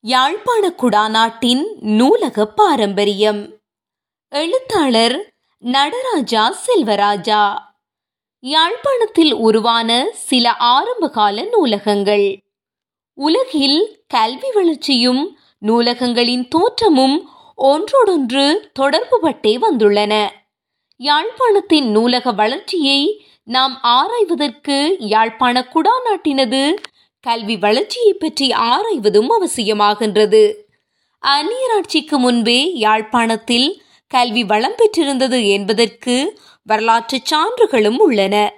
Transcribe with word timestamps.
யாழ்ப்பாண 0.00 0.70
குடாநாட்டின் 0.70 1.62
நூலக 1.80 2.46
பாரம்பரியம். 2.46 3.58
எழுத்தாளர் 4.28 5.34
நடராஜா 5.58 6.56
செல்வராஜா. 6.66 7.58
யாழ்ப்பாணத்தில் 8.40 9.32
உருவான 9.32 10.10
சில 10.12 10.56
ஆரம்பகால 10.56 11.42
நூலகங்கள். 11.42 12.38
உலகில் 13.14 14.04
கல்வி 14.08 14.50
வளர்ச்சியும் 14.54 15.38
நூலகங்களின் 15.66 16.48
தோற்றமும் 16.48 17.28
ஒன்றோடொன்று 17.56 18.70
தொடர்புபட்டே 18.80 19.58
வந்துள்ளன. 19.70 20.28
யாழ்ப்பாணத்தின் 20.98 21.90
நூலக 21.90 22.32
வளர்ச்சியை 22.32 23.26
நாம் 23.44 23.78
ஆராய்வதற்கு 23.82 24.96
யாழ்ப்பாண 24.98 25.66
குடாநாட்டினது 25.74 26.74
கல்வி 27.20 27.56
வளர்ச்சியை 27.56 28.12
பற்றி 28.12 28.50
ஆராய்வதும் 28.50 29.28
அவசியமாகின்றது. 29.30 30.54
அந்நியராட்சிக்கு 31.22 32.16
முன்பே 32.18 32.72
யாழ்ப்பாணத்தில் 32.74 33.82
கல்வி 34.08 34.44
வளம் 34.44 34.74
பெற்றிருந்தது 34.76 35.48
என்பதற்கு 35.48 36.40
வரலாற்று 36.62 37.22
சான்றுகளும் 37.30 37.96
உள்ளன. 37.96 38.52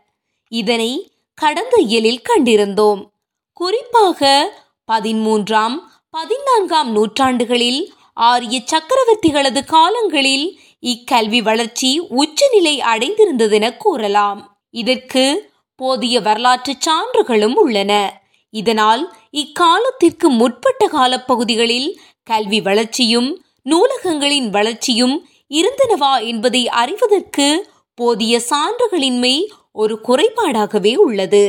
இதனை 0.49 1.12
கடந்த 1.35 1.77
இயலில் 1.77 2.23
கண்டிருந்தோம். 2.29 3.07
குறிப்பாக 3.52 4.52
பதிமூன்றாம் 4.93 5.77
பதினான்காம் 6.11 6.91
நூற்றாண்டுகளில் 6.91 7.93
ஆரிய 8.15 8.63
சக்கரவர்த்திகளது 8.65 9.65
காலங்களில் 9.65 10.59
இக்கல்வி 10.80 11.43
வளர்ச்சி 11.43 11.99
உச்சநிலை 11.99 12.80
அடைந்திருந்ததென 12.80 13.77
கூறலாம். 13.77 14.61
இதற்கு 14.71 15.52
போதிய 15.77 16.21
வரலாற்று 16.21 16.77
சான்றுகளும் 16.87 17.55
உள்ளன. 17.55 18.20
இதனால் 18.51 19.03
இக்காலத்திற்கு 19.31 20.29
முற்பட்ட 20.29 20.89
காலப்பகுதிகளில் 20.89 21.91
கல்வி 22.23 22.61
வளர்ச்சியும் 22.61 23.43
நூலகங்களின் 23.71 24.49
வளர்ச்சியும் 24.51 25.16
இருந்தனவா 25.51 26.27
என்பதை 26.27 26.69
அறிவதற்கு 26.69 27.73
போதிய 27.95 28.41
சான்றுகளின்மை 28.51 29.35
ஒரு 29.73 30.01
குறைபாடாகவே 30.09 30.95
உள்ளது. 30.97 31.45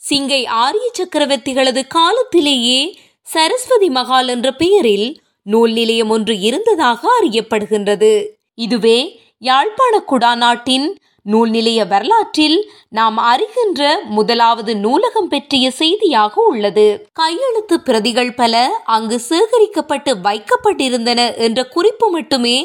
சிங்கை 0.00 0.46
ஆரிய 0.46 0.90
சக்கரவர்த்திகளது 0.92 1.86
காலத்திலேயே 1.86 2.98
சரஸ்வதி 3.22 3.88
மகால் 3.88 4.28
என்ற 4.28 4.52
பெயரில் 4.52 5.08
நூல் 5.42 5.72
நிலையம் 5.72 6.08
ஒன்று 6.08 6.40
இருந்ததாக 6.40 7.00
அறியப்படுகின்றது. 7.20 8.12
இதுவே 8.54 9.20
யாழ்ப்பாண 9.38 9.94
குடாநாட்டின் 10.00 10.86
நூல் 11.32 11.50
நிலைய 11.50 11.80
வரலாற்றில் 11.84 12.58
நாம் 12.98 13.16
அறிகின்ற 13.30 13.88
முதலாவது 14.16 14.72
நூலகம் 14.76 15.28
பற்றிய 15.28 15.66
செய்தியாக 15.70 16.34
உள்ளது. 16.50 16.86
கையெழுத்து 17.12 17.76
பிரதிகள் 17.80 18.32
பல 18.34 18.54
அங்கு 18.96 19.18
சேகரிக்கப்பட்டு 19.28 20.12
வைக்கப்பட்டிருந்தன 20.26 21.20
என்ற 21.46 21.64
குறிப்பு 21.74 22.08
மட்டுமே 22.10 22.56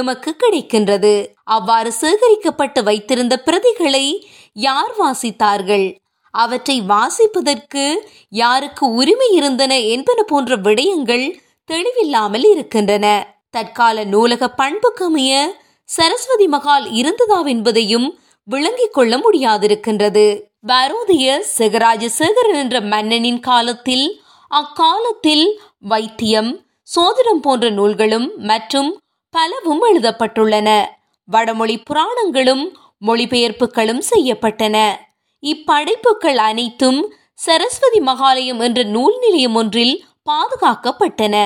எமக்கு 0.00 0.30
கிடைக்கின்றது. 0.42 1.14
அவ்வாறு 1.56 1.92
சேகரிக்கப்பட்டு 2.00 2.82
வைத்திருந்த 2.82 3.34
பிரதிகளை 3.46 4.04
யார் 4.66 4.94
வாசித்தார்கள்? 4.98 5.86
அவற்றை 6.34 6.76
வாசிப்பதற்கு 6.92 7.84
யாருக்கு 8.42 8.84
உரிமை 9.00 9.28
இருந்தன 9.32 9.72
என்பன 9.94 10.20
போன்ற 10.22 10.56
விடயங்கள் 10.66 11.26
தெளிவில்லாமல் 11.70 12.46
இருக்கின்றன. 12.52 13.06
தற்கால 13.54 14.04
நூலக 14.04 14.42
பண்புக்கமைய 14.60 15.32
சரஸ்வதி 15.94 16.46
மகால் 16.46 16.84
இருந்ததாவென்பதையும் 16.90 18.06
விளங்கிக் 18.44 18.92
கொள்ள 18.92 19.18
முடியாதிருக்கின்றது. 19.18 20.42
பாரோதிய 20.66 21.38
சிகராஜ 21.38 22.08
சேகரன் 22.18 22.54
என்ற 22.54 22.80
மன்னனின் 22.80 23.40
காலத்தில் 23.40 24.22
அக்காலத்தில் 24.48 25.60
வைத்தியம் 25.78 26.50
சோதிடம் 26.96 27.42
போன்ற 27.42 27.70
நூல்களும் 27.70 28.32
மற்றும் 28.36 29.00
பலவும் 29.30 29.82
எழுதப்பட்டுள்ளன. 29.84 30.68
வடமொழி 31.24 31.82
புராணங்களும் 31.90 32.64
மொழிபெயர்ப்புகளும் 33.06 34.02
செய்யப்பட்டன. 34.10 34.76
இப்படைப்புகள் 35.42 36.40
அனைத்தும் 36.48 37.14
சரஸ்வதி 37.34 38.00
மகாலயம் 38.00 38.60
என்ற 38.60 38.82
நூல் 38.82 39.18
நிலையம் 39.18 39.54
ஒன்றில் 39.54 40.04
பாதுகாக்கப்பட்டன. 40.30 41.36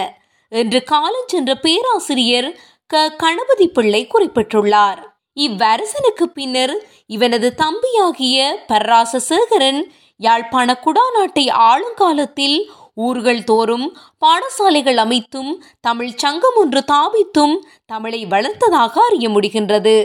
என்று 0.49 0.85
காலஞ்சென்ற 0.91 1.55
பேராசிரியர் 1.55 2.61
க 2.87 3.13
கணபதி 3.13 3.69
பிள்ளை 3.69 4.01
குறிப்பிட்டுள்ளார். 4.07 5.01
இவ்வரசனுக்கு 5.35 6.25
பின்னர் 6.35 6.75
இவனது 7.07 7.55
தம்பியாகிய 7.57 8.37
பர்ராச 8.69 9.21
சேகரன் 9.29 9.81
யாழ்ப்பாண 10.17 10.81
குடாநாட்டை 10.85 11.45
ஆளுங்காலத்தில் 11.71 12.59
ஊர்கள் 12.95 13.45
தோறும் 13.45 13.97
பாடசாலைகள் 14.21 14.97
அமைத்தும் 14.97 15.65
தமிழ் 15.81 16.13
சங்கம் 16.15 16.55
ஒன்று 16.55 16.85
தாபித்தும் 16.93 17.57
தமிழை 17.87 18.27
வளர்த்ததாக 18.27 18.95
அறிய 19.09 19.29
முடிகின்றது. 19.29 19.97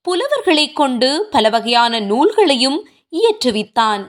புலவர்களை 0.00 0.72
கொண்டு 0.72 1.28
பல 1.30 1.48
வகையான 1.48 2.00
நூல்களையும் 2.00 2.88
இயற்றுவித்தான். 3.10 4.02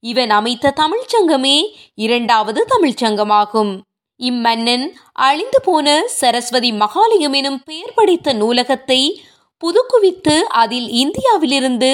இவன் 0.00 0.30
அமைத்த 0.30 0.74
தமிழ்ச்சங்கமே 0.76 1.58
இரண்டாவது 1.94 2.66
தமிழ்ச்சங்கமாகும் 2.74 3.74
இம்மன்னன் 4.20 4.84
அழிந்து 5.12 5.60
போன 5.60 5.86
சரஸ்வதி 6.06 6.70
மகாலயம் 6.72 7.32
எனும் 7.32 7.60
பெயர் 7.64 7.94
படைத்த 7.94 8.32
நூலகத்தை 8.32 9.00
புதுக்குவித்து 9.62 10.36
அதில் 10.54 10.88
இந்தியாவிலிருந்து 10.88 11.90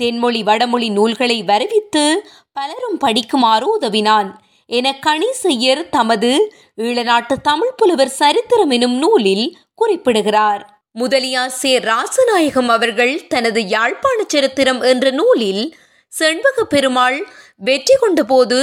தென்மொழி 0.00 0.40
வடமொழி 0.42 0.88
நூல்களை 0.88 1.38
வரவித்து 1.42 2.04
பலரும் 2.52 2.98
படிக்குமாறு 3.04 3.66
உதவினான். 3.76 4.30
என 4.70 4.98
கணிசையர் 5.06 5.82
தமது 5.88 6.30
ஈழநாட்டு 6.78 7.34
தமிழ் 7.42 7.74
புலவர் 7.76 8.14
சரித்திரம் 8.20 8.70
எனும் 8.70 8.96
நூலில் 8.98 9.46
குறிப்பிடுகிறார். 9.74 10.62
முதலியா 10.96 11.46
சே. 11.46 11.72
ராசநாயகம் 11.80 12.68
அவர்கள் 12.68 13.26
தனது 13.26 13.60
யாழ்ப்பாண 13.66 14.18
சரித்திரம் 14.28 14.80
என்ற 14.82 15.10
நூலில் 15.10 15.64
செண்பக 16.12 16.64
பெருமாள் 16.64 17.18
வெற்றி 17.56 17.94
கொண்ட 17.96 18.20
போது 18.24 18.58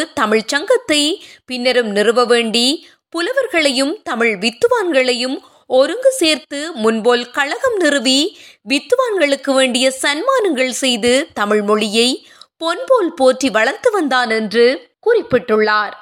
சங்கத்தை 0.45 1.01
பின்னரும் 1.45 1.91
நிறுவ 1.91 2.25
வேண்டி 2.25 2.67
புலவர்களையும் 3.15 4.01
தமிழ் 4.03 4.35
வித்துவான்களையும் 4.35 5.37
ஒருங்கு 5.67 6.11
சேர்த்து 6.11 6.71
முன்போல் 6.73 7.31
கழகம் 7.31 7.77
நிறுவி 7.77 8.37
வித்துவான்களுக்கு 8.69 9.53
வேண்டிய 9.53 9.93
சன்மானங்கள் 10.01 10.69
செய்து 10.69 11.27
தமிழ் 11.33 11.61
மொழியை 11.61 12.27
பொன்போல் 12.57 13.13
போற்றி 13.13 13.49
வளர்த்து 13.49 13.91
வந்தான் 13.91 14.29
என்று 14.29 14.91
குறிப்பிட்டுள்ளார். 15.07 15.93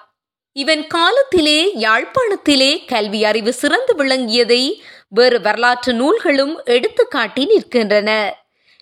இவன் 0.51 0.88
காலத்திலே 0.88 1.72
யாழ்ப்பாணத்திலே 1.75 2.85
கல்வி 2.85 3.25
அறிவு 3.25 3.53
சிறந்து 3.53 3.95
விளங்கியதை 3.95 4.81
வேறு 5.09 5.41
வரலாற்று 5.41 5.94
நூல்களும் 5.94 6.63
எடுத்து 6.63 7.07
காட்டி 7.07 7.44
நிற்கின்றன. 7.45 8.29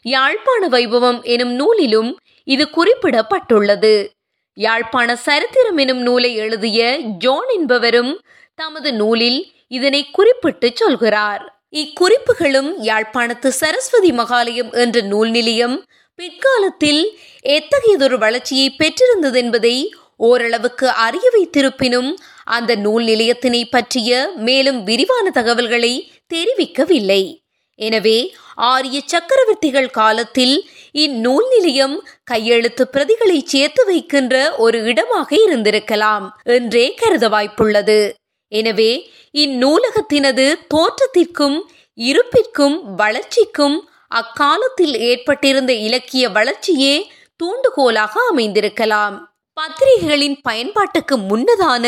யாழ்ப்பாண 0.02 0.68
வைபவம் 0.68 1.24
எனும் 1.24 1.54
நூலிலும் 1.60 2.12
இது 2.44 2.68
குறிப்பிடப்பட்டுள்ளது. 2.78 4.15
யாழ்ப்பாண 4.58 5.16
சரித்திரம் 5.16 5.78
எனும் 5.78 5.98
நூலை 5.98 6.36
எழுதிய 6.36 6.98
ஜோன் 7.18 7.48
என்பவரும் 7.48 8.22
தமது 8.56 8.94
நூலில் 8.94 9.54
இதனை 9.68 10.10
குறிப்பிட்டு 10.12 10.72
சொல்கிறார். 10.74 11.68
இக்குறிப்புகளும் 11.72 12.70
யாழ்ப்பாணத்து 12.82 13.48
சரஸ்வதி 13.48 14.12
மகாலயம் 14.12 14.72
என்ற 14.72 15.02
நூல் 15.02 15.30
நிலையம் 15.30 15.86
பிற்காலத்தில் 16.16 17.20
எத்தகையதொரு 17.42 18.18
வளர்ச்சியை 18.18 18.70
பெற்றிருந்தது 18.70 19.40
என்பதை 19.40 19.96
ஓரளவுக்கு 20.18 20.90
அறிய 20.90 21.30
வைத்திருப்பினும் 21.34 22.18
அந்த 22.44 22.76
நூல் 22.76 23.04
நிலையத்தினை 23.06 23.64
பற்றிய 23.70 24.32
மேலும் 24.36 24.84
விரிவான 24.84 25.30
தகவல்களை 25.30 26.12
தெரிவிக்கவில்லை. 26.34 27.45
எனவே 27.80 28.18
ஆரிய 28.70 28.98
சக்கரவர்த்திகள் 29.06 29.90
காலத்தில் 29.92 30.56
இந்நூல் 31.04 31.48
நிலையம் 31.54 31.96
கையெழுத்து 32.24 32.84
பிரதிகளை 32.94 33.40
சேர்த்து 33.44 33.86
வைக்கின்ற 33.86 34.36
ஒரு 34.58 34.78
இடமாக 34.84 35.30
இருந்திருக்கலாம் 35.46 36.26
என்றே 36.58 36.86
கருத 36.94 37.26
வாய்ப்புள்ளது. 37.30 38.00
எனவே 38.52 38.92
இந்நூலகத்தினது 39.36 40.46
தோற்றத்திற்கும் 40.74 41.58
இருப்பிற்கும் 41.98 42.78
வளர்ச்சிக்கும் 42.96 43.78
அக்காலத்தில் 44.22 44.96
ஏற்பட்டிருந்த 45.10 45.72
இலக்கிய 45.88 46.26
வளர்ச்சியே 46.30 46.96
தூண்டுகோலாக 47.44 48.14
அமைந்திருக்கலாம். 48.32 49.16
பத்திரிகைகளின் 49.58 50.38
பயன்பாட்டுக்கு 50.42 51.16
முன்னதான 51.30 51.86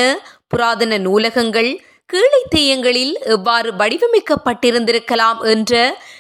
புராதன 0.47 0.97
நூலகங்கள் 0.97 1.71
கீழே 2.09 2.39
தேயங்களில் 2.49 3.13
எவ்வாறு 3.33 3.69
வடிவமைக்கப்பட்டிருந்திருக்கலாம் 3.71 5.39
என்ற 5.43 5.73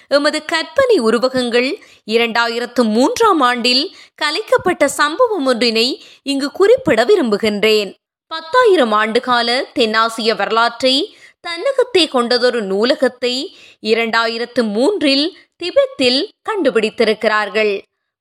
எமது 0.07 0.39
கற்பனை 0.45 0.97
உருவகங்கள் 0.99 1.69
இரண்டாயிரத்து 2.07 2.81
மூன்றாம் 2.95 3.41
ஆண்டில் 3.41 3.83
கலைக்கப்பட்ட 4.15 4.85
சம்பவம் 4.97 5.45
ஒன்றினை 5.45 5.87
இங்கு 6.23 6.47
குறிப்பிட 6.51 7.05
விரும்புகின்றேன். 7.05 7.89
பத்தாயிரம் 8.31 8.93
ஆண்டுகால 8.93 9.49
தென்னாசிய 9.79 10.35
வரலாற்றை 10.35 10.95
தன்னகத்தை 11.41 12.03
கொண்டதொரு 12.07 12.61
நூலகத்தை 12.61 13.33
இரண்டாயிரத்து 13.81 14.63
மூன்றில் 14.75 15.25
திபெத்தில் 15.57 16.19
கண்டுபிடித்திருக்கிறார்கள். 16.49 17.73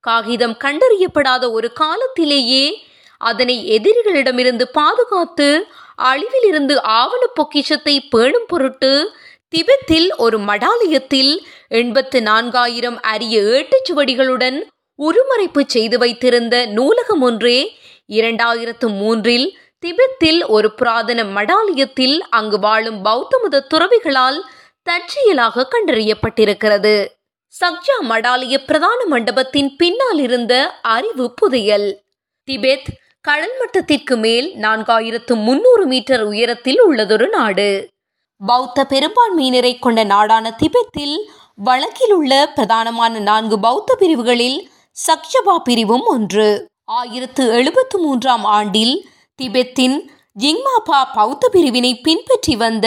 காகிதம் 0.05 0.57
கண்டறியப்படாத 0.65 1.45
ஒரு 1.51 1.71
காலத்திலேயே 1.73 2.65
அதனை 3.21 3.57
எதிரிகளிடமிருந்து 3.77 4.65
பாதுகாத்து 4.73 5.49
அழிவிலிருந்து 6.03 6.75
ஆவண 6.77 7.27
பொக்கிஷத்தை 7.35 7.95
பேணும் 8.17 8.47
பொருட்டு 8.47 8.93
திபெத்தில் 9.49 10.09
ஒரு 10.17 10.39
மடாலயத்தில் 10.39 11.33
எண்பத்து 11.69 12.21
நான்காயிரம் 12.21 12.99
அரிய 13.03 13.41
ஏட்டுச்சுவடிகளுடன் 13.41 14.59
உருமறைப்பு 14.99 15.63
செய்து 15.67 15.99
வைத்திருந்த 15.99 16.67
நூலகம் 16.67 17.23
ஒன்றே 17.23 17.59
இரண்டாயிரத்து 18.09 18.89
மூன்றில் 18.89 19.59
திபெத்தில் 19.87 20.41
ஒரு 20.47 20.75
புராதன 20.75 21.25
மடாலயத்தில் 21.25 22.19
அங்கு 22.31 22.59
வாழும் 22.59 23.03
பௌத்த 23.03 23.39
மத 23.43 23.67
துறவிகளால் 23.75 24.39
தற்செயலாக 24.83 25.69
கண்டறியப்பட்டிருக்கிறது. 25.71 27.07
சக்ஜா 27.55 27.97
மடாலய 28.09 28.57
பிரதான 28.67 29.05
மண்டபத்தின் 29.05 29.77
பின்னால் 29.77 30.19
இருந்த 30.19 30.55
அறிவு 30.81 31.35
புதையல். 31.35 31.89
திபெத் 32.49 32.89
கடல் 33.27 33.55
மட்டத்திற்கு 33.59 34.17
மேல் 34.17 34.49
நான்காயிரத்து 34.55 35.35
முன்னூறு 35.47 35.85
மீட்டர் 35.87 36.23
உயரத்தில் 36.23 36.81
உள்ளதொரு 36.89 37.27
நாடு. 37.29 37.69
பௌத்த 38.41 38.85
பெரும்பான்மையினரை 38.93 39.73
கொண்ட 39.79 40.01
நாடான 40.05 40.53
திபெத்தில் 40.61 41.17
வழக்கில் 41.55 42.13
உள்ள 42.13 42.33
பிரதானமான 42.57 43.21
நான்கு 43.21 43.57
பௌத்த 43.59 43.95
பிரிவுகளில் 43.95 44.59
சக்ஷபா 44.97 45.55
பிரிவும் 45.69 46.07
ஒன்று. 46.07 46.49
ஆயிரத்து 46.85 47.45
எழுபத்து 47.49 47.99
மூன்றாம் 47.99 48.45
ஆண்டில் 48.45 48.95
திபெத்தின் 49.39 49.97
ஜிங்மாபா 50.39 51.01
பௌத்த 51.15 51.49
பிரிவினை 51.49 51.93
பின்பற்றி 52.01 52.57
வந்த 52.57 52.87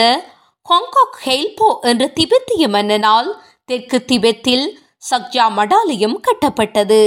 ஹாங்காக் 0.66 1.18
ஹெய்ல்போ 1.24 1.68
என்ற 1.80 2.12
திபெத்திய 2.20 2.64
மன்னனால் 2.76 3.30
தெற்கு 3.64 4.00
திபெத்தில் 4.04 4.66
சக்ஜா 5.10 5.44
மடாலயம் 5.58 6.18
கட்டப்பட்டது. 6.28 7.02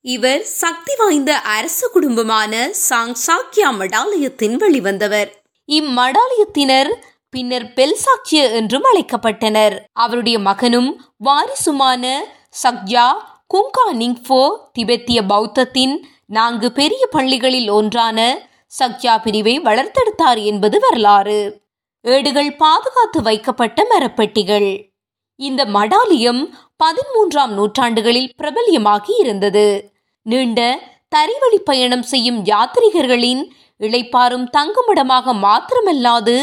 இவர் 0.00 0.42
சக்தி 0.42 0.94
வாய்ந்த 0.96 1.38
அரச 1.38 1.88
குடும்பமான 1.88 2.72
சாங் 2.72 3.14
சாக்யா 3.26 3.70
மடாலயத்தின் 3.70 4.56
வெளிவந்தவர். 4.56 5.30
இம்மடாலயத்தினர் 5.68 6.90
பின்னர் 7.30 7.72
பெல்சாக்கிய 7.76 8.52
என்றும் 8.52 8.82
அழைக்கப்பட்டனர். 8.84 9.78
அவருடைய 9.92 10.38
மகனும் 10.38 11.04
வாரிசுமான 11.24 12.20
சக்ஜா 12.62 13.14
குங்கா 13.54 13.92
நிங்ஃபோ 13.92 14.58
திபெத்திய 14.78 15.22
பௌத்தத்தின் 15.28 15.96
நான்கு 16.26 16.72
பெரிய 16.72 17.06
பள்ளிகளில் 17.06 17.70
ஒன்றான 17.70 18.48
சக்ஜா 18.78 19.22
பிரிவை 19.22 19.60
வளர்த்தெடுத்தார் 19.60 20.44
என்பது 20.44 20.80
வரலாறு. 20.80 21.60
ஏடுகள் 22.02 22.56
பாதுகாத்து 22.56 23.22
வைக்கப்பட்ட 23.22 23.86
மரப்பெட்டிகள். 23.90 24.87
இந்த 25.40 25.62
மடாலியம் 25.76 26.42
பதிமூன்றாம் 26.84 27.52
நூற்றாண்டுகளில் 27.58 28.30
பிரபல்யமாகி 28.36 29.12
இருந்தது. 29.18 29.66
நீண்ட 30.26 30.60
தரிவழி 31.16 31.58
பயணம் 31.64 32.02
செய்யும் 32.02 32.40
யாத்ரிகர்களின் 32.44 33.42
இளைப்பாறும் 33.80 34.46
தங்குமிடமாக 34.56 35.34
மாத்திரமல்லாது 35.44 36.36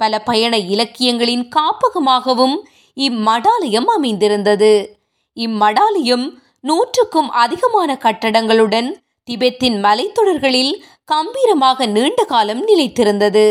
பல 0.00 0.18
பயண 0.20 0.54
இலக்கியங்களின் 0.74 1.44
காப்பகமாகவும் 1.56 2.56
இம்மடாலயம் 2.96 3.88
அமைந்திருந்தது. 3.96 4.72
இம்மடாலயம் 5.36 6.26
நூற்றுக்கும் 6.60 7.30
அதிகமான 7.42 7.90
கட்டடங்களுடன் 8.04 8.88
திபெத்தின் 9.28 9.76
மலைத்தொடர்களில் 9.84 10.72
கம்பீரமாக 11.04 11.86
நீண்ட 11.86 12.20
காலம் 12.24 12.62
நிலைத்திருந்தது. 12.68 13.46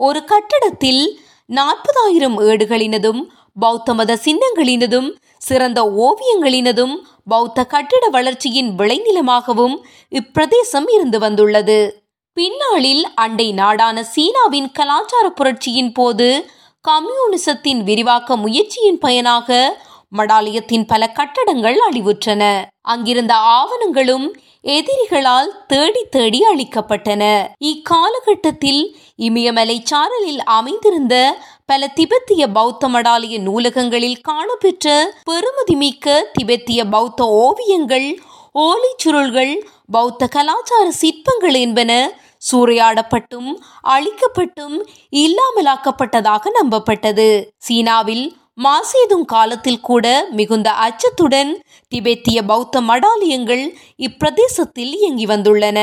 ஒரு 0.00 0.20
கட்டடத்தில் 0.24 1.02
நாற்பதாயிரம் 1.50 2.36
ஏடுகளினதும் 2.40 3.20
பௌத்த 3.54 3.94
மத 3.94 4.18
சின்னங்களினதும் 4.24 5.16
சிறந்த 5.38 5.80
ஓவியங்களினதும் 5.98 6.94
பௌத்த 7.24 7.64
கட்டிட 7.64 8.08
வளர்ச்சியின் 8.08 8.76
விளைநிலமாகவும் 8.76 9.76
இப்பிரதேசம் 10.10 10.88
இருந்து 10.88 11.18
வந்துள்ளது. 11.18 12.02
பின்னாளில் 12.32 13.14
அண்டை 13.14 13.52
நாடான 13.52 14.02
சீனாவின் 14.02 14.72
கலாச்சார 14.72 15.30
புரட்சியின் 15.30 15.92
போது 15.92 16.46
கம்யூனிசத்தின் 16.88 17.82
விரிவாக்க 17.82 18.36
முயற்சியின் 18.36 18.98
பயனாக 18.98 19.78
மடாலயத்தின் 20.16 20.86
பல 20.86 21.08
கட்டடங்கள் 21.08 21.78
அழிவுற்றன. 21.90 22.64
அங்கிருந்த 22.80 23.34
ஆவணங்களும் 23.34 24.34
எதிரிகளால் 24.64 25.50
தேடி 25.66 26.02
தேடி 26.10 26.40
அளிக்கப்பட்டன 26.40 27.48
இக்காலகட்டத்தில் 27.58 28.94
இமயமலை 29.16 29.82
சாரலில் 29.90 30.42
அமைந்திருந்த 30.44 31.38
பல 31.66 31.92
திபெத்திய 31.94 32.46
பௌத்த 32.52 32.88
மடாலய 32.88 33.38
நூலகங்களில் 33.38 34.20
காணப்பெற்ற 34.20 35.14
பெருமதிமிக்க 35.30 36.22
திபெத்திய 36.32 36.84
பௌத்த 36.84 37.24
ஓவியங்கள் 37.24 38.08
ஓலைச்சுருள்கள் 38.54 39.54
பௌத்த 39.86 40.26
கலாச்சார 40.26 40.90
சிற்பங்கள் 40.90 41.54
என்பன 41.54 42.20
சூறையாடப்பட்டும் 42.52 43.48
அழிக்கப்பட்டும் 43.88 44.76
இல்லாமலாக்கப்பட்டதாக 45.10 46.52
நம்பப்பட்டது. 46.62 47.44
சீனாவில் 47.56 48.38
மாசேதும் 48.62 49.24
காலத்தில் 49.24 49.80
கூட 49.80 50.26
மிகுந்த 50.30 50.70
அச்சத்துடன் 50.70 51.52
திபெத்திய 51.94 52.42
பௌத்த 52.46 52.80
மடாலயங்கள் 52.80 53.64
இப்பிரதேசத்தில் 53.98 54.92
இயங்கி 55.00 55.26
வந்துள்ளன. 55.26 55.78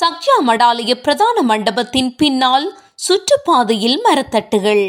சக்யா 0.00 0.36
மடாலய 0.46 0.94
பிரதான 0.94 1.42
மண்டபத்தின் 1.42 2.16
பின்னால் 2.16 2.78
சுற்றுப்பாதையில் 3.08 3.98
மரத்தட்டுகள். 4.04 4.84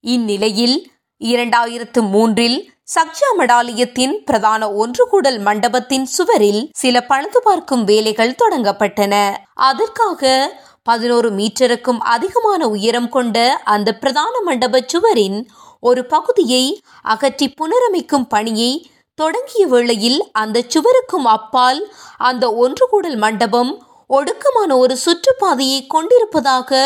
இந்நிலையில் 0.00 0.92
இரண்டாயிரத்து 1.20 2.00
மூன்றில் 2.08 2.58
சக்யா 2.94 3.28
மடாலயத்தின் 3.38 4.14
பிரதான 4.24 4.68
ஒன்றுகூடல் 4.70 5.40
மண்டபத்தின் 5.40 6.04
சுவரில் 6.04 6.68
சில 6.72 7.00
பழுது 7.00 7.42
பார்க்கும் 7.42 7.84
வேலைகள் 7.84 8.38
தொடங்கப்பட்டன. 8.44 9.14
அதற்காக 9.54 10.52
பதினோரு 10.82 11.30
மீட்டருக்கும் 11.30 11.98
அதிகமான 11.98 12.68
உயரம் 12.68 13.08
கொண்ட 13.08 13.36
அந்த 13.64 13.92
பிரதான 13.94 14.40
மண்டப 14.44 14.80
சுவரின் 14.86 15.48
ஒரு 15.84 16.02
பகுதியை 16.04 16.64
அகற்றி 17.04 17.46
புனரமைக்கும் 17.60 18.28
பணியை 18.28 18.72
தொடங்கிய 19.18 19.64
வேளையில் 19.66 20.20
அந்த 20.32 20.62
சுவருக்கும் 20.68 21.26
அப்பால் 21.26 21.80
அந்த 22.18 22.44
ஒன்றுகூடல் 22.62 23.18
மண்டபம் 23.18 23.72
ஒடுக்கமான 24.10 24.70
ஒரு 24.76 24.94
சுற்றுப்பாதையை 25.04 25.80
கொண்டிருப்பதாக 25.86 26.80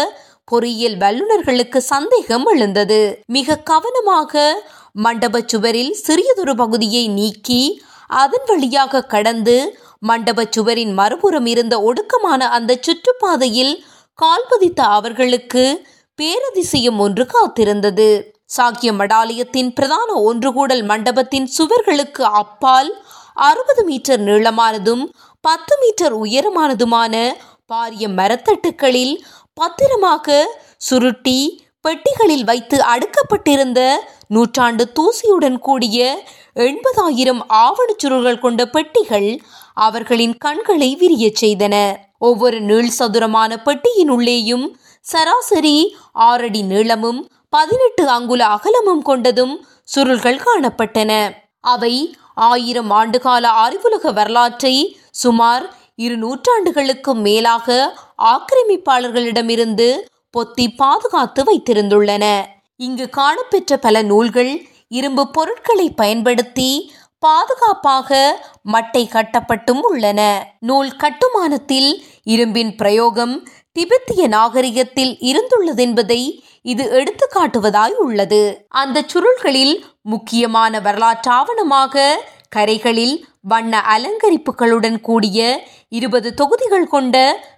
பொறியியல் 0.44 0.96
வல்லுநர்களுக்கு 0.96 1.78
சந்தேகம் 1.92 2.46
எழுந்தது. 2.46 3.00
மிக 3.26 3.56
கவனமாக 3.70 4.42
மண்டப 4.92 5.42
சுவரில் 5.46 5.92
சிறியதொரு 6.06 6.54
பகுதியை 6.54 7.04
நீக்கி 7.08 7.60
அதன் 8.14 8.46
வழியாக 8.46 9.04
கடந்து 9.04 9.56
மண்டப 9.98 10.44
சுவரின் 10.50 10.92
மறுபுறம் 10.94 11.46
இருந்த 11.46 11.74
ஒடுக்கமான 11.80 12.40
அந்த 12.48 12.78
சுற்றுப்பாதையில் 12.86 13.74
கால்பதித்த 14.18 14.80
அவர்களுக்கு 14.88 15.64
பேரதிசயம் 16.18 16.98
ஒன்று 16.98 17.24
காத்திருந்தது. 17.26 18.08
சாக்கிய 18.50 18.92
மடாலயத்தின் 18.92 19.70
பிரதான 19.74 20.10
ஒன்றுகூடல் 20.14 20.84
மண்டபத்தின் 20.84 21.48
சுவர்களுக்கு 21.58 22.22
அப்பால் 22.32 22.90
அறுபது 23.34 23.82
மீட்டர் 23.84 24.20
நீளமானதும் 24.20 25.04
பத்து 25.40 25.74
மீட்டர் 25.80 26.14
உயரமானதுமான 26.24 27.14
பாரிய 27.68 28.04
மரத்தட்டுக்களில் 28.08 29.14
பத்திரமாக 29.54 30.46
சுருட்டி 30.76 31.38
பெட்டிகளில் 31.80 32.44
வைத்து 32.44 32.76
அடுக்கப்பட்டிருந்த 32.94 33.80
நூற்றாண்டு 34.26 34.84
தூசியுடன் 34.96 35.58
கூடிய 35.58 35.98
எண்பதாயிரம் 36.56 37.42
ஆவணச்சுருள்கள் 37.64 38.38
கொண்ட 38.38 38.66
பெட்டிகள் 38.66 39.40
அவர்களின் 39.74 40.34
கண்களை 40.38 40.96
விரியச் 41.00 41.40
செய்தன. 41.44 41.74
ஒவ்வொரு 42.18 42.60
நீள் 42.60 42.90
சதுரமான 42.90 43.62
பெட்டியின் 43.62 44.10
உள்ளேயும் 44.10 44.66
சராசரி 45.00 45.76
ஆறடி 46.12 46.62
நீளமும் 46.62 47.20
பதினெட்டு 47.48 48.08
அங்குல 48.08 48.46
அகலமும் 48.46 49.02
கொண்டதும் 49.04 49.54
சுருள்கள் 49.94 50.44
காணப்பட்டன. 50.46 51.12
அவை 51.60 52.16
ஆயிரம் 52.34 52.90
ஆண்டுகால 52.90 53.44
அறிவுலக 53.64 54.12
வரலாற்றை 54.12 54.74
சுமார் 55.10 55.64
இரு 55.96 56.16
நூற்றாண்டுகளுக்கும் 56.16 57.20
மேலாக 57.28 57.96
ஆக்கிரமிப்பாளர்களிடமிருந்து 58.32 59.88
பொத்தி 60.36 60.66
பாதுகாத்து 60.76 61.42
வைத்திருந்துள்ளன. 61.44 62.24
இங்கு 62.76 63.08
காணப்பெற்ற 63.08 63.76
பல 63.76 64.02
நூல்கள் 64.02 64.52
இரும்பு 64.88 65.30
பொருட்களை 65.30 65.90
பயன்படுத்தி 65.90 66.92
பாதுகாப்பாக 67.18 68.10
மட்டை 68.72 69.02
கட்டப்பட்டும் 69.14 69.80
உள்ளன. 69.80 70.20
நூல் 70.60 70.92
கட்டுமானத்தில் 70.96 71.90
இரும்பின் 72.24 72.76
பிரயோகம் 72.76 73.34
திபெத்திய 73.72 74.22
நாகரிகத்தில் 74.28 75.12
இருந்துள்ளதென்பதை 75.30 76.22
இது 76.72 76.84
எடுத்து 76.98 77.26
காட்டுவதாய் 77.34 77.96
உள்ளது. 78.04 78.42
அந்த 78.82 78.98
சுருள்களில் 79.12 79.74
முக்கியமான 80.12 80.80
வரலாற்று 80.80 81.30
ஆவணமாக 81.38 82.04
கரைகளில் 82.56 83.16
வண்ண 83.52 83.74
அலங்கரிப்புகளுடன் 83.94 84.98
கூடிய 85.00 85.38
இருபது 85.98 86.28
தொகுதிகள் 86.40 86.88
கொண்ட 86.88 87.16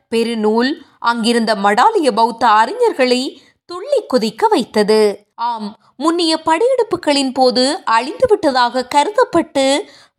பெருநூல் 0.09 0.71
அங்கிருந்த 1.11 1.52
மடாலிய 1.64 2.09
பௌத்த 2.12 2.45
அறிஞர்களை 2.61 3.23
துள்ளி 3.71 4.00
குதிக்க 4.12 4.43
வைத்தது. 4.49 5.00
ஆம் 5.49 5.69
முன்னிய 5.97 6.33
படையெடுப்புகளின் 6.49 7.33
போது 7.33 7.64
அழிந்துவிட்டதாக 7.97 8.85
கருதப்பட்டு 8.95 9.67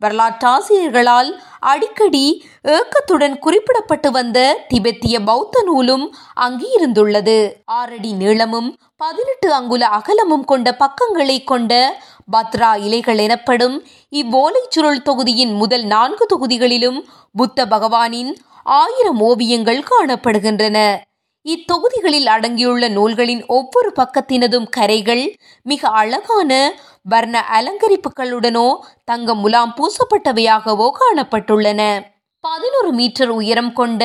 வரலாற்றாசிரியர்களால் 0.02 1.30
அடிக்கடி 1.60 2.24
ஏக்கத்துடன் 2.68 3.36
குறிப்பிடப்பட்டு 3.38 4.10
வந்த 4.10 4.38
திபெத்திய 4.74 5.16
பௌத்த 5.24 5.62
நூலும் 5.62 6.04
அங்கு 6.34 6.68
இருந்துள்ளது 6.78 7.38
ஆறடி 7.72 8.12
நீளமும் 8.12 8.68
பதினெட்டு 8.96 9.48
அங்குல 9.52 9.88
அகலமும் 9.88 10.44
கொண்ட 10.44 10.68
பக்கங்களை 10.74 11.44
கொண்ட 11.44 11.72
பத்ரா 12.32 12.70
இலைகள் 12.76 13.18
எனப்படும் 13.18 13.76
இவ்வோலை 14.12 14.62
சுருள் 14.68 15.02
தொகுதியின் 15.02 15.54
முதல் 15.54 15.84
நான்கு 15.84 16.26
தொகுதிகளிலும் 16.26 17.00
புத்த 17.36 17.66
பகவானின் 17.66 18.32
ஆயிரம் 18.76 19.20
ஓவியங்கள் 19.20 19.80
காணப்படுகின்றன. 19.92 20.78
இத்தொகுதிகளில் 21.46 22.28
அடங்கியுள்ள 22.28 22.88
நூல்களின் 22.88 23.40
ஒவ்வொரு 23.46 23.92
பக்கத்தினதும் 24.00 24.66
கரைகள் 24.76 25.24
மிக 25.66 25.88
அழகான 25.88 26.50
வர்ண 27.02 27.36
அலங்கரிப்புகளுடனோ 27.52 28.74
தங்க 29.04 29.34
முலாம் 29.34 29.72
பூசப்பட்டவையாகவோ 29.76 30.90
காணப்பட்டுள்ளன. 31.00 32.04
பதினோரு 32.40 32.92
மீட்டர் 32.92 33.28
உயரம் 33.28 33.72
கொண்ட 33.72 34.02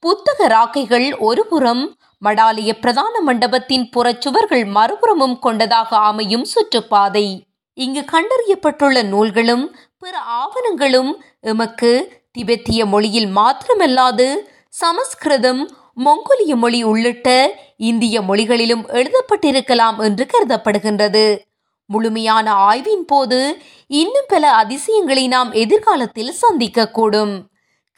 புத்தக 0.00 0.48
ராக்கைகள் 0.48 1.18
ஒருபுறம் 1.18 1.96
மடாலய 2.24 2.72
பிரதான 2.80 3.20
மண்டபத்தின் 3.20 3.90
புறச்சுவர்கள் 3.96 4.64
மறுபுறமும் 4.76 5.38
கொண்டதாக 5.38 5.96
அமையும் 5.96 6.46
சுற்றுப்பாதை. 6.54 7.26
இங்கு 7.74 8.04
கண்டறியப்பட்டுள்ள 8.12 9.02
நூல்களும் 9.02 9.76
பிற 9.98 10.18
ஆவணங்களும் 10.18 11.10
எமக்கு 11.40 11.90
திபெத்திய 12.38 12.84
மொழியில் 12.84 13.36
மாத்திரமல்லாது 13.36 14.36
சமஸ்கிருதம் 14.68 15.70
மொங்கோலிய 16.04 16.54
மொழி 16.54 16.82
உள்ளிட்ட 16.82 17.28
இந்திய 17.76 18.22
மொழிகளிலும் 18.22 18.86
எழுதப்பட்டிருக்கலாம் 18.88 19.98
என்று 19.98 20.26
கருதப்படுகின்றது. 20.32 21.24
முழுமையான 21.92 22.52
ஆய்வின் 22.52 23.04
போது 23.04 23.62
இன்னும் 23.86 24.28
பல 24.28 24.52
அதிசயங்களை 24.52 25.28
நாம் 25.28 25.52
எதிர்காலத்தில் 25.52 26.34
சந்திக்கக்கூடும். 26.42 27.34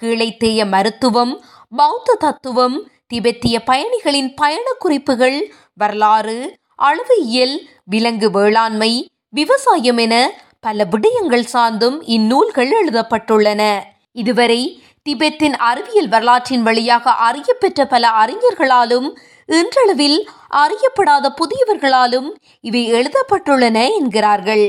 கீழைத்தேய 0.02 0.68
மருத்துவம் 0.68 1.44
பௌத்த 1.76 2.14
தத்துவம் 2.14 2.76
திபெத்திய 3.14 3.56
பயணிகளின் 3.64 4.34
பயண 4.34 4.72
குறிப்புகள் 4.78 5.54
வரலாறு 5.74 6.58
அளவியல் 6.74 7.68
விலங்கு 7.84 8.30
வேளாண்மை 8.30 8.92
விவசாயம் 9.28 9.96
என 9.96 10.14
பல 10.60 10.86
விடயங்கள் 10.90 11.50
சார்ந்தும் 11.52 11.98
இந்நூல்கள் 12.00 12.84
எழுதப்பட்டுள்ளன. 12.84 13.82
இதுவரை 14.12 14.82
திபெத்தின் 15.08 15.56
அறிவியல் 15.70 16.08
வரலாற்றின் 16.08 16.62
வழியாக 16.62 17.10
அறியப்பெற்ற 17.10 17.86
பல 17.86 18.08
அறிஞர்களாலும் 18.08 19.08
இன்றளவில் 19.50 20.28
அறியப்படாத 20.54 21.26
புதியவர்களாலும் 21.40 22.28
இவை 22.60 22.92
எழுதப்பட்டுள்ளன 22.92 23.78
என்கிறார்கள். 23.94 24.66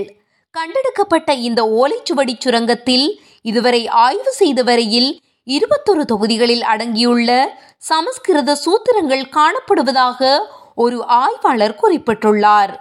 கண்டெடுக்கப்பட்ட 0.52 1.34
இந்த 1.34 1.64
ஓலைச்சுவடி 1.64 2.34
சுரங்கத்தில் 2.38 3.22
இதுவரை 3.42 3.88
ஆய்வு 3.88 4.32
செய்த 4.32 4.64
வரையில் 4.64 5.22
இருபத்தொரு 5.44 6.06
தொகுதிகளில் 6.06 6.64
அடங்கியுள்ள 6.64 7.58
சமஸ்கிருத 7.78 8.58
சூத்திரங்கள் 8.66 9.24
காணப்படுவதாக 9.32 10.40
ஒரு 10.76 11.06
ஆய்வாளர் 11.06 11.80
குறிப்பிட்டுள்ளார். 11.82 12.74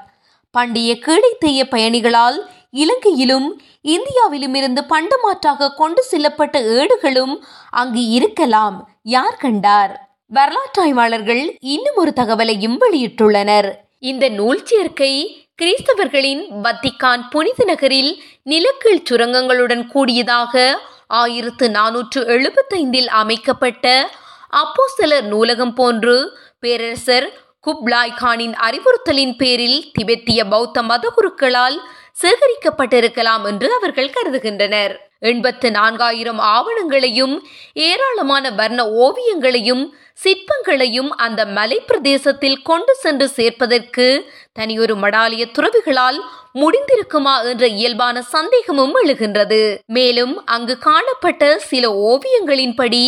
பண்டைய 0.51 0.93
கீழைத்தேய 1.07 1.61
பயணிகளால் 1.71 2.39
இலங்கையிலும் 2.71 3.63
இந்தியாவிலும் 3.83 4.55
இருந்து 4.55 4.85
பண்டமாற்றாக 4.89 5.75
கொண்டு 5.75 6.05
செல்லப்பட்ட 6.11 6.57
ஏடுகளும் 6.79 7.45
அங்கு 7.71 8.05
இருக்கலாம். 8.09 8.91
யார் 9.03 9.37
கண்டார்? 9.37 10.10
வரலாற்றாய்வாளர்கள் 10.31 11.57
இன்னும் 11.61 11.95
ஒரு 11.95 12.13
தகவலையும் 12.17 12.77
வெளியிட்டுள்ளனர். 12.81 13.73
இந்த 13.99 14.29
நூல் 14.29 14.65
சேர்க்கை 14.65 15.45
கிறிஸ்தவர்களின் 15.63 16.43
வத்திக்கான் 16.63 17.23
புனித 17.31 17.65
நகரில் 17.65 18.23
நிலக்கீழ் 18.43 19.07
சுரங்கங்களுடன் 19.11 19.87
கூடியதாக 19.87 20.81
ஆயிரத்து 21.07 21.69
நானூற்று 21.69 22.21
எழுபத்தைந்தில் 22.37 23.07
அமைக்கப்பட்ட 23.07 24.11
அப்போஸ்தலர் 24.53 25.23
நூலகம் 25.23 25.75
போன்று 25.75 26.39
பேரரசர் 26.61 27.29
குப்லாய் 27.67 28.17
கானின் 28.17 28.55
அறிவுறுத்தலின் 28.55 29.37
பேரில் 29.37 29.93
திபெத்திய 29.99 30.45
பௌத்த 30.49 30.83
மதகுருக்களால் 30.83 31.79
சேகரிக்கப்பட்டிருக்கலாம் 32.23 33.47
என்று 33.47 33.75
அவர்கள் 33.75 34.11
கருதுகின்றனர். 34.11 35.10
எண்பத்து 35.21 35.71
நான்காயிரம் 35.71 36.41
ஆவணங்களையும் 36.57 37.35
ஏராளமான 37.73 38.51
வர்ண 38.51 38.81
ஓவியங்களையும் 39.05 39.85
சிற்பங்களையும் 40.25 41.11
அந்த 41.17 41.41
மலை 41.57 41.81
பிரதேசத்தில் 41.87 42.63
கொண்டு 42.63 42.95
சென்று 42.95 43.27
சேர்ப்பதற்கு 43.37 44.07
தனியொரு 44.53 44.95
மடாலிய 44.97 45.47
துறவிகளால் 45.53 46.19
முடிந்திருக்குமா 46.55 47.35
என்ற 47.45 47.67
இயல்பான 47.67 48.23
சந்தேகமும் 48.23 48.95
எழுகின்றது. 49.05 49.61
மேலும் 49.87 50.47
அங்கு 50.47 50.79
காணப்பட்ட 50.79 51.59
சில 51.59 51.85
ஓவியங்களின்படி 52.09 53.05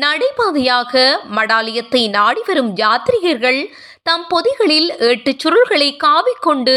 நடைபாதையாக 0.00 1.02
மடாலயத்தை 1.36 2.08
நாடி 2.08 2.42
வரும் 2.46 2.70
யாத்ரிகர்கள் 2.76 3.60
தம் 4.06 4.24
பொதிகளில் 4.28 4.88
எட்டு 4.98 5.30
சுருள்களை 5.42 5.86
காவிக்கொண்டு 5.96 6.74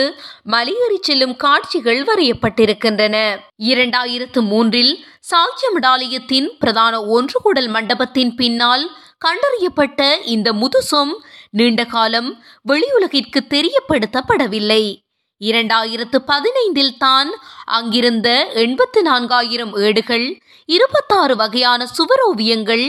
மலையேறி 0.52 0.98
செல்லும் 1.02 1.36
காட்சிகள் 1.36 2.04
வரையப்பட்டிருக்கின்றன. 2.04 3.16
இரண்டாயிரத்து 3.58 4.42
மூன்றில் 4.42 4.94
சாட்சிய 5.32 6.46
பிரதான 6.60 7.02
ஒன்றுகூடல் 7.16 7.68
மண்டபத்தின் 7.68 8.36
பின்னால் 8.36 8.86
கண்டறியப்பட்ட 9.26 10.22
இந்த 10.26 10.54
முதுசொம் 10.54 11.14
நீண்ட 11.50 11.86
காலம் 11.86 12.30
வெளியுலகிற்கு 12.70 13.42
தெரியப்படுத்தப்படவில்லை. 13.50 14.84
இரண்டாயிரத்து 15.42 16.18
பதினைந்தில் 16.28 16.98
தான் 16.98 17.30
அங்கிருந்த 17.66 18.30
எண்பத்து 18.54 19.02
நான்காயிரம் 19.02 19.74
ஏடுகள் 19.78 20.42
இருபத்தாறு 20.66 21.36
வகையான 21.36 21.88
சுவரோவியங்கள் 21.98 22.86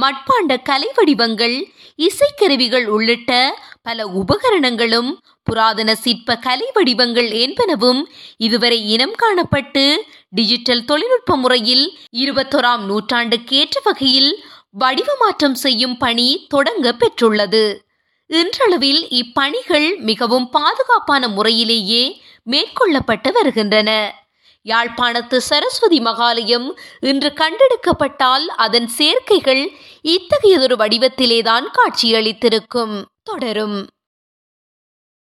மட்பாண்ட 0.00 0.52
கலை 0.62 0.88
வடிவங்கள் 0.94 1.56
இசைக்கருவிகள் 1.98 2.84
உள்ளிட்ட 2.86 3.32
பல 3.82 4.06
உபகரணங்களும் 4.06 5.08
புராதன 5.42 5.94
சிற்ப 5.94 6.36
கலை 6.36 6.70
வடிவங்கள் 6.72 7.28
என்பனவும் 7.28 8.02
இதுவரை 8.36 8.88
இனம் 8.88 9.14
காணப்பட்டு 9.22 9.96
டிஜிட்டல் 10.28 10.84
தொழில்நுட்ப 10.84 11.36
முறையில் 11.36 11.98
இருபத்தோராம் 12.16 12.84
நூற்றாண்டுக்கேற்ற 12.84 13.80
வகையில் 13.84 14.44
வடிவமாற்றம் 14.78 15.54
செய்யும் 15.54 15.96
பணி 15.96 16.46
தொடங்க 16.48 16.92
பெற்றுள்ளது. 16.92 17.64
இன்றளவில் 18.26 19.08
இப்பணிகள் 19.08 19.98
மிகவும் 19.98 20.50
பாதுகாப்பான 20.50 21.28
முறையிலேயே 21.28 22.22
மேற்கொள்ளப்பட்டு 22.50 23.32
வருகின்றன. 23.32 23.90
யாழ்ப்பாணத்து 24.66 25.36
சரஸ்வதி 25.36 26.00
மகாலயம் 26.00 26.68
இன்று 27.00 27.32
கண்டெடுக்கப்பட்டால் 27.36 28.46
அதன் 28.64 28.88
சேர்க்கைகள் 28.88 29.64
இத்தகையதொரு 30.02 30.76
வடிவத்திலேதான் 30.76 31.66
காட்சியளித்திருக்கும். 31.78 32.94
தொடரும். 33.22 33.86